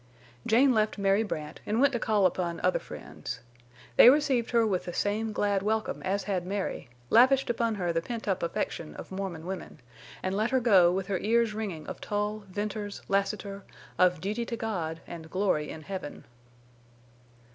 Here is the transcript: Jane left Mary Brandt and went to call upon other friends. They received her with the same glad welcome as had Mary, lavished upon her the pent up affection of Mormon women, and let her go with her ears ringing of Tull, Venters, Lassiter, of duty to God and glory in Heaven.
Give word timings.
Jane 0.47 0.73
left 0.73 0.97
Mary 0.97 1.21
Brandt 1.21 1.59
and 1.63 1.79
went 1.79 1.93
to 1.93 1.99
call 1.99 2.25
upon 2.25 2.59
other 2.63 2.79
friends. 2.79 3.39
They 3.97 4.09
received 4.09 4.49
her 4.49 4.65
with 4.65 4.85
the 4.85 4.93
same 4.93 5.31
glad 5.31 5.61
welcome 5.61 6.01
as 6.01 6.23
had 6.23 6.43
Mary, 6.43 6.89
lavished 7.11 7.51
upon 7.51 7.75
her 7.75 7.93
the 7.93 8.01
pent 8.01 8.27
up 8.27 8.41
affection 8.41 8.95
of 8.95 9.11
Mormon 9.11 9.45
women, 9.45 9.79
and 10.23 10.35
let 10.35 10.49
her 10.49 10.59
go 10.59 10.91
with 10.91 11.05
her 11.05 11.19
ears 11.19 11.53
ringing 11.53 11.85
of 11.85 12.01
Tull, 12.01 12.45
Venters, 12.49 13.03
Lassiter, 13.09 13.63
of 13.99 14.19
duty 14.19 14.43
to 14.43 14.57
God 14.57 15.01
and 15.05 15.29
glory 15.29 15.69
in 15.69 15.83
Heaven. 15.83 16.23